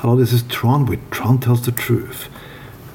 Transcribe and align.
Hello, 0.00 0.14
this 0.14 0.32
is 0.32 0.44
Tron 0.44 0.86
with 0.86 1.10
Tron 1.10 1.38
Tells 1.40 1.66
the 1.66 1.72
Truth. 1.72 2.28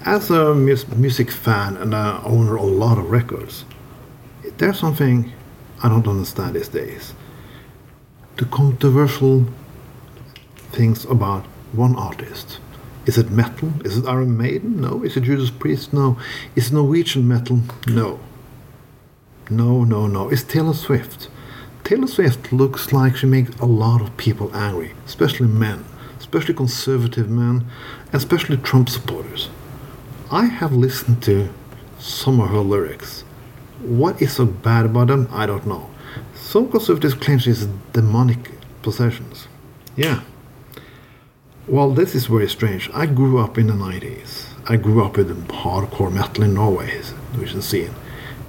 As 0.05 0.29
a 0.29 0.55
mus- 0.55 0.87
music 0.87 1.31
fan 1.31 1.75
and 1.75 1.93
owner 1.93 2.55
of 2.55 2.63
a 2.63 2.65
lot 2.65 2.97
of 2.97 3.11
records, 3.11 3.65
there's 4.57 4.79
something 4.79 5.33
I 5.83 5.89
don't 5.89 6.07
understand 6.07 6.55
these 6.55 6.69
days. 6.69 7.13
The 8.37 8.45
controversial 8.45 9.47
things 10.71 11.03
about 11.03 11.43
one 11.73 11.97
artist. 11.97 12.59
Is 13.05 13.17
it 13.17 13.29
metal? 13.29 13.73
Is 13.83 13.97
it 13.97 14.05
Iron 14.05 14.37
Maiden? 14.37 14.79
No. 14.79 15.03
Is 15.03 15.17
it 15.17 15.23
Judas 15.23 15.49
Priest? 15.49 15.91
No. 15.91 16.17
Is 16.55 16.67
it 16.71 16.73
Norwegian 16.73 17.27
metal? 17.27 17.59
No. 17.85 18.21
No, 19.49 19.83
no, 19.83 20.07
no. 20.07 20.29
It's 20.29 20.43
Taylor 20.43 20.73
Swift. 20.73 21.27
Taylor 21.83 22.07
Swift 22.07 22.53
looks 22.53 22.93
like 22.93 23.17
she 23.17 23.25
makes 23.25 23.53
a 23.59 23.65
lot 23.65 23.99
of 24.01 24.15
people 24.15 24.55
angry, 24.55 24.93
especially 25.05 25.47
men, 25.47 25.83
especially 26.33 26.55
conservative 26.55 27.29
men, 27.29 27.63
especially 28.11 28.57
Trump 28.57 28.89
supporters. 28.89 29.49
I 30.31 30.45
have 30.45 30.73
listened 30.73 31.21
to 31.23 31.53
some 31.99 32.39
of 32.39 32.49
her 32.49 32.57
lyrics. 32.57 33.21
What 33.81 34.19
is 34.19 34.33
so 34.33 34.47
bad 34.47 34.87
about 34.87 35.07
them? 35.09 35.27
I 35.31 35.45
don't 35.45 35.67
know. 35.67 35.91
Some 36.33 36.71
conservatives 36.71 37.13
claim 37.13 37.37
she's 37.37 37.67
demonic 37.93 38.49
possessions. 38.81 39.47
Yeah. 39.95 40.21
Well, 41.67 41.91
this 41.91 42.15
is 42.15 42.25
very 42.25 42.49
strange. 42.49 42.89
I 42.95 43.05
grew 43.05 43.37
up 43.37 43.59
in 43.59 43.67
the 43.67 43.73
90s. 43.73 44.45
I 44.67 44.77
grew 44.77 45.05
up 45.05 45.17
with 45.17 45.47
hardcore 45.49 46.11
metal 46.11 46.45
in 46.45 46.55
Norway, 46.55 46.99
Norwegian 47.33 47.61
scene. 47.61 47.93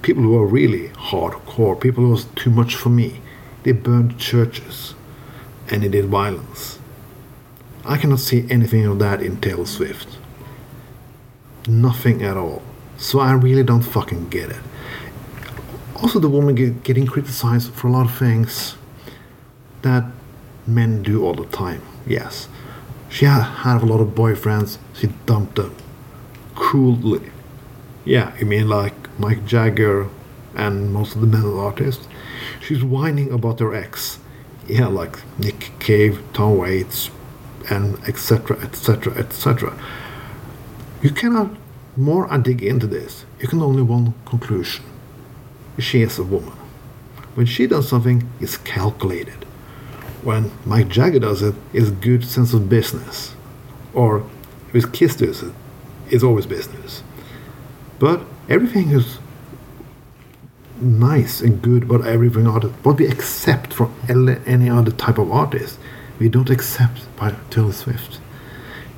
People 0.01 0.23
who 0.23 0.31
were 0.31 0.47
really 0.47 0.89
hardcore, 0.89 1.79
people 1.79 2.03
who 2.03 2.09
was 2.09 2.25
too 2.35 2.49
much 2.49 2.75
for 2.75 2.89
me. 2.89 3.21
They 3.61 3.73
burned 3.73 4.17
churches 4.17 4.95
and 5.69 5.83
they 5.83 5.89
did 5.89 6.05
violence. 6.05 6.74
I 7.85 7.97
cannot 7.97 8.19
see 8.19 8.47
anything 8.49 8.85
of 8.85 8.97
that 8.99 9.21
in 9.21 9.39
Taylor 9.39 9.65
Swift. 9.65 10.17
Nothing 11.67 12.23
at 12.23 12.35
all. 12.35 12.63
So 12.97 13.19
I 13.19 13.33
really 13.33 13.63
don't 13.63 13.83
fucking 13.83 14.29
get 14.29 14.49
it. 14.49 14.61
Also, 15.95 16.19
the 16.19 16.29
woman 16.29 16.55
get, 16.55 16.83
getting 16.83 17.05
criticized 17.05 17.71
for 17.73 17.87
a 17.87 17.91
lot 17.91 18.05
of 18.05 18.15
things 18.17 18.75
that 19.83 20.05
men 20.65 21.03
do 21.03 21.23
all 21.23 21.33
the 21.33 21.45
time. 21.45 21.81
Yes. 22.07 22.49
She 23.07 23.25
had, 23.25 23.43
had 23.43 23.83
a 23.83 23.85
lot 23.85 24.01
of 24.01 24.09
boyfriends. 24.09 24.77
She 24.93 25.07
dumped 25.25 25.55
them. 25.55 25.75
Cruelly. 26.55 27.31
Yeah, 28.03 28.35
you 28.37 28.45
mean 28.45 28.67
like 28.67 29.19
Mike 29.19 29.45
Jagger 29.45 30.09
and 30.55 30.91
most 30.91 31.15
of 31.15 31.21
the 31.21 31.27
male 31.27 31.59
artists? 31.59 32.07
She's 32.61 32.83
whining 32.83 33.31
about 33.31 33.59
her 33.59 33.73
ex. 33.73 34.19
Yeah, 34.67 34.87
like 34.87 35.19
Nick 35.37 35.71
Cave, 35.79 36.21
Tom 36.33 36.57
Waits, 36.57 37.09
and 37.69 37.97
etc., 38.07 38.59
etc., 38.61 39.13
etc. 39.15 39.77
You 41.01 41.11
cannot, 41.11 41.51
more 41.95 42.31
I 42.31 42.37
dig 42.37 42.63
into 42.63 42.87
this, 42.87 43.25
you 43.39 43.47
can 43.47 43.61
only 43.61 43.81
one 43.81 44.13
conclusion. 44.25 44.85
She 45.77 46.01
is 46.01 46.17
a 46.17 46.23
woman. 46.23 46.53
When 47.35 47.45
she 47.45 47.67
does 47.67 47.89
something, 47.89 48.29
it's 48.39 48.57
calculated. 48.57 49.45
When 50.23 50.51
Mike 50.65 50.87
Jagger 50.87 51.19
does 51.19 51.41
it, 51.41 51.53
it's 51.73 51.91
good 51.91 52.25
sense 52.25 52.53
of 52.53 52.69
business. 52.69 53.35
Or 53.93 54.25
with 54.73 54.93
Kiss 54.93 55.15
does 55.17 55.43
it, 55.43 55.53
it's 56.09 56.23
always 56.23 56.45
business. 56.45 57.03
But 57.99 58.21
everything 58.49 58.91
is 58.91 59.19
nice 60.81 61.41
and 61.41 61.61
good 61.61 61.83
about 61.83 62.05
everything 62.05 62.47
other, 62.47 62.69
what 62.83 62.97
we 62.97 63.07
accept 63.07 63.73
from 63.73 63.93
any 64.09 64.69
other 64.69 64.91
type 64.91 65.17
of 65.17 65.31
artist, 65.31 65.79
we 66.19 66.29
don't 66.29 66.49
accept 66.49 67.03
by 67.17 67.35
Taylor 67.49 67.71
Swift. 67.71 68.19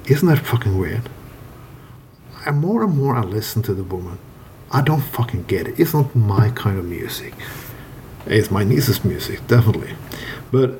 Isn't 0.07 0.27
that 0.27 0.45
fucking 0.45 0.77
weird? 0.77 1.09
And 2.45 2.59
more 2.59 2.83
and 2.83 2.97
more 2.97 3.15
I 3.15 3.23
listen 3.23 3.61
to 3.63 3.73
the 3.73 3.83
woman, 3.83 4.19
I 4.71 4.81
don't 4.81 5.01
fucking 5.01 5.43
get 5.43 5.67
it. 5.67 5.79
It's 5.79 5.93
not 5.93 6.15
my 6.15 6.49
kind 6.51 6.77
of 6.77 6.85
music. 6.85 7.33
It's 8.25 8.51
my 8.51 8.63
niece's 8.63 9.03
music, 9.03 9.45
definitely. 9.47 9.95
But 10.51 10.79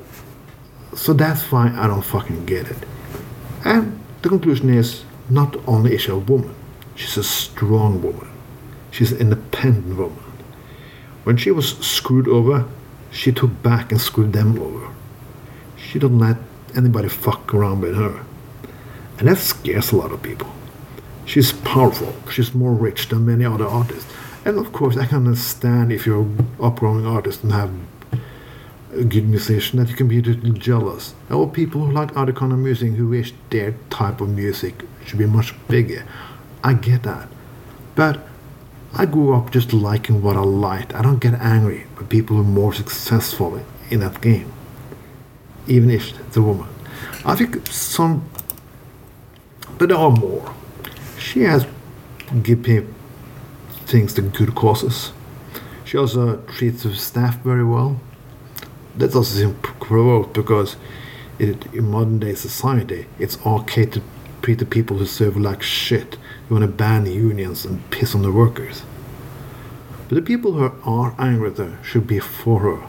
so 0.94 1.12
that's 1.12 1.50
why 1.50 1.74
I 1.76 1.86
don't 1.86 2.04
fucking 2.04 2.46
get 2.46 2.68
it. 2.68 2.78
And 3.64 3.98
the 4.22 4.28
conclusion 4.28 4.70
is 4.70 5.04
not 5.28 5.56
only 5.66 5.94
is 5.94 6.02
she 6.02 6.10
a 6.10 6.16
woman, 6.16 6.54
she's 6.94 7.16
a 7.16 7.24
strong 7.24 8.02
woman. 8.02 8.28
She's 8.90 9.12
an 9.12 9.18
independent 9.18 9.96
woman. 9.96 10.24
When 11.24 11.36
she 11.36 11.50
was 11.50 11.78
screwed 11.78 12.28
over, 12.28 12.66
she 13.10 13.32
took 13.32 13.62
back 13.62 13.92
and 13.92 14.00
screwed 14.00 14.32
them 14.32 14.58
over. 14.58 14.92
She 15.88 15.98
doesn't 15.98 16.18
let 16.18 16.36
anybody 16.76 17.08
fuck 17.08 17.54
around 17.54 17.80
with 17.80 17.96
her. 17.96 18.22
And 19.18 19.26
that 19.26 19.38
scares 19.38 19.90
a 19.90 19.96
lot 19.96 20.12
of 20.12 20.22
people. 20.22 20.52
She's 21.24 21.52
powerful. 21.52 22.14
She's 22.30 22.54
more 22.54 22.74
rich 22.74 23.08
than 23.08 23.24
many 23.24 23.46
other 23.46 23.66
artists. 23.66 24.12
And 24.44 24.58
of 24.58 24.70
course, 24.72 24.98
I 24.98 25.06
can 25.06 25.26
understand 25.26 25.90
if 25.90 26.04
you're 26.04 26.20
an 26.20 26.56
upgrowing 26.60 27.06
artist 27.06 27.42
and 27.42 27.52
have 27.52 27.72
a 28.92 29.04
good 29.04 29.28
musician 29.28 29.78
that 29.78 29.88
you 29.88 29.96
can 29.96 30.08
be 30.08 30.18
a 30.18 30.22
little 30.22 30.52
jealous. 30.52 31.14
Or 31.30 31.48
people 31.48 31.86
who 31.86 31.92
like 31.92 32.14
other 32.14 32.32
kind 32.34 32.52
of 32.52 32.58
music 32.58 32.92
who 32.92 33.08
wish 33.08 33.32
their 33.48 33.74
type 33.88 34.20
of 34.20 34.28
music 34.28 34.84
should 35.06 35.18
be 35.18 35.26
much 35.26 35.54
bigger. 35.68 36.04
I 36.62 36.74
get 36.74 37.04
that. 37.04 37.28
But 37.94 38.20
I 38.92 39.06
grew 39.06 39.34
up 39.34 39.52
just 39.52 39.72
liking 39.72 40.20
what 40.20 40.36
I 40.36 40.40
liked. 40.40 40.94
I 40.94 41.00
don't 41.00 41.18
get 41.18 41.32
angry 41.34 41.86
with 41.96 42.10
people 42.10 42.36
who 42.36 42.42
are 42.42 42.44
more 42.44 42.74
successful 42.74 43.64
in 43.90 44.00
that 44.00 44.20
game. 44.20 44.52
Even 45.68 45.90
if 45.90 46.36
a 46.36 46.42
woman. 46.42 46.66
I 47.24 47.36
think 47.36 47.66
some 47.68 48.28
but 49.78 49.90
there 49.90 49.98
are 49.98 50.10
more. 50.10 50.52
She 51.18 51.42
has 51.42 51.64
given 52.42 52.94
things 53.86 54.12
to 54.14 54.22
good 54.22 54.54
causes. 54.54 55.12
She 55.84 55.96
also 55.96 56.38
treats 56.42 56.82
her 56.82 56.94
staff 56.94 57.38
very 57.42 57.64
well. 57.64 58.00
That's 58.96 59.14
also 59.14 59.52
provoked 59.62 60.34
because 60.34 60.76
it, 61.38 61.72
in 61.72 61.90
modern 61.90 62.18
day 62.18 62.34
society, 62.34 63.06
it's 63.18 63.38
okay 63.46 63.86
to 63.86 64.02
treat 64.42 64.58
the 64.58 64.66
people 64.66 64.98
who 64.98 65.06
serve 65.06 65.36
like 65.36 65.62
shit. 65.62 66.16
You 66.50 66.56
want 66.56 66.64
to 66.64 66.72
ban 66.72 67.04
the 67.04 67.12
unions 67.12 67.64
and 67.64 67.88
piss 67.90 68.14
on 68.14 68.22
the 68.22 68.32
workers. 68.32 68.82
But 70.08 70.16
the 70.16 70.22
people 70.22 70.52
who 70.54 70.72
are 70.84 71.14
angry 71.18 71.50
with 71.50 71.58
her 71.58 71.78
should 71.84 72.06
be 72.08 72.18
for 72.18 72.60
her. 72.60 72.88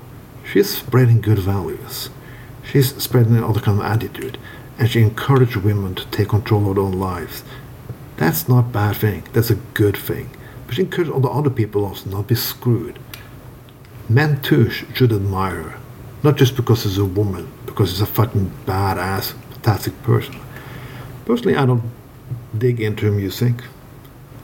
She's 0.51 0.75
spreading 0.75 1.21
good 1.21 1.39
values. 1.39 2.09
She's 2.71 2.95
spreading 3.01 3.35
another 3.35 3.59
kind 3.59 3.79
of 3.79 3.85
attitude, 3.85 4.37
and 4.77 4.89
she 4.89 5.01
encourages 5.01 5.57
women 5.57 5.95
to 5.95 6.05
take 6.07 6.29
control 6.29 6.69
of 6.69 6.75
their 6.75 6.83
own 6.83 6.93
lives. 6.93 7.43
That's 8.17 8.47
not 8.47 8.59
a 8.59 8.69
bad 8.69 8.97
thing. 8.97 9.23
That's 9.33 9.49
a 9.49 9.55
good 9.55 9.97
thing. 9.97 10.29
But 10.67 10.75
she 10.75 10.83
encourages 10.83 11.11
all 11.11 11.19
the 11.19 11.29
other 11.29 11.49
people 11.49 11.83
also 11.83 12.09
not 12.09 12.27
be 12.27 12.35
screwed. 12.35 12.99
Men 14.07 14.41
too 14.41 14.69
should 14.69 15.11
admire 15.11 15.63
her, 15.63 15.79
not 16.21 16.37
just 16.37 16.55
because 16.55 16.83
she's 16.83 16.97
a 16.97 17.05
woman, 17.05 17.51
because 17.65 17.89
she's 17.89 18.01
a 18.01 18.05
fucking 18.05 18.51
badass, 18.65 19.33
fantastic 19.51 19.99
person. 20.03 20.35
Personally, 21.25 21.57
I 21.57 21.65
don't 21.65 21.83
dig 22.57 22.81
into 22.81 23.05
her 23.05 23.11
music. 23.11 23.53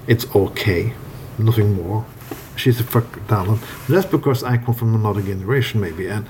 It's 0.07 0.25
okay, 0.35 0.93
nothing 1.37 1.73
more. 1.73 2.05
She's 2.55 2.79
a 2.79 2.83
fucking 2.83 3.25
talent. 3.25 3.61
That's 3.87 4.05
because 4.05 4.43
I 4.43 4.57
come 4.57 4.73
from 4.73 4.95
another 4.95 5.21
generation, 5.21 5.81
maybe, 5.81 6.07
and 6.07 6.25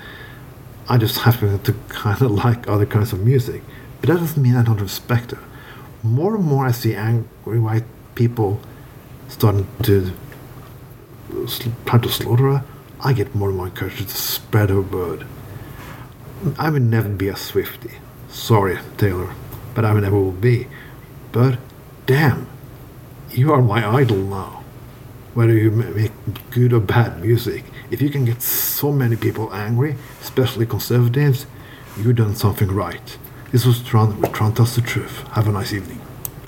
I 0.88 0.97
just 0.97 1.19
happen 1.19 1.59
to 1.59 1.73
kind 1.90 2.22
of 2.22 2.31
like 2.31 2.68
other 2.68 2.85
kinds 2.85 3.12
of 3.12 3.25
music. 3.25 3.63
But 4.01 4.09
that 4.09 4.19
doesn't 4.19 4.41
mean 4.41 4.56
I 4.56 4.63
don't 4.63 4.81
respect 4.81 5.31
her. 5.31 5.44
More 6.03 6.35
and 6.35 6.46
more 6.46 6.66
I 6.66 6.72
see 6.72 6.94
angry 6.96 7.59
white 7.59 7.85
people 8.13 8.59
starting 9.28 9.68
to 9.84 10.13
try 11.85 11.97
to 11.97 12.09
slaughter 12.09 12.51
her, 12.51 12.66
I 13.03 13.13
get 13.13 13.34
more 13.34 13.50
and 13.50 13.57
more 13.57 13.68
encouraged 13.68 13.97
to 13.97 14.16
spread 14.16 14.69
her 14.69 14.81
word. 14.81 15.25
I 16.59 16.69
will 16.69 16.81
never 16.81 17.09
be 17.09 17.28
a 17.29 17.34
Swiftie. 17.34 17.95
Sorry, 18.29 18.78
Taylor, 18.97 19.34
but 19.74 19.85
I 19.85 19.94
will 19.94 20.01
never 20.01 20.19
will 20.19 20.31
be. 20.31 20.68
But 21.31 21.57
damn, 22.06 22.48
you 23.31 23.51
are 23.51 23.62
my 23.62 23.88
idol 23.88 24.18
now. 24.18 24.63
Whether 25.35 25.53
you 25.53 25.69
make 25.69 26.13
good 26.49 26.71
or 26.71 26.79
bad 26.79 27.21
music, 27.21 27.65
if 27.91 28.01
you 28.01 28.09
can 28.09 28.23
get 28.23 28.41
so 28.41 28.89
many 28.89 29.17
people 29.17 29.53
angry, 29.53 29.97
especially 30.21 30.65
conservatives, 30.65 31.45
you've 31.97 32.15
done 32.15 32.35
something 32.35 32.69
right. 32.69 33.17
This 33.51 33.65
was 33.65 33.83
Tron 33.83 34.21
with 34.21 34.31
Tron 34.31 34.53
Tells 34.53 34.75
the 34.75 34.81
Truth. 34.81 35.27
Have 35.33 35.49
a 35.49 35.51
nice 35.51 35.73
evening. 35.73 35.99